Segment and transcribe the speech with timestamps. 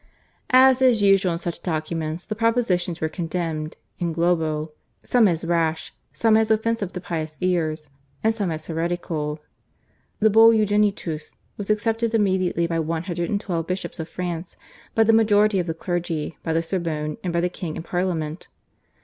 [0.49, 4.71] As is usual in such documents the propositions were condemned /in globo/,
[5.03, 7.87] some as rash, some as offensive to pious ears,
[8.23, 9.39] and some as heretical.
[10.19, 14.57] The Bull, /Unigenitus/, was accepted immediately by one hundred and twelve bishops of France,
[14.95, 18.47] by the majority of the clergy, by the Sorbonne, and by the king and Parliament.